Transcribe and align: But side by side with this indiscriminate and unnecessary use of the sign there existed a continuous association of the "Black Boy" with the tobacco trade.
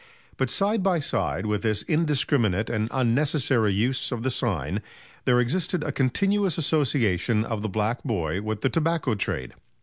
But 0.35 0.49
side 0.49 0.81
by 0.81 0.97
side 0.97 1.45
with 1.45 1.61
this 1.61 1.83
indiscriminate 1.83 2.71
and 2.71 2.87
unnecessary 2.91 3.71
use 3.71 4.11
of 4.11 4.23
the 4.23 4.31
sign 4.31 4.81
there 5.25 5.39
existed 5.39 5.83
a 5.83 5.91
continuous 5.91 6.57
association 6.57 7.45
of 7.45 7.61
the 7.61 7.69
"Black 7.69 8.03
Boy" 8.03 8.41
with 8.41 8.61
the 8.61 8.69
tobacco 8.69 9.13
trade. 9.13 9.53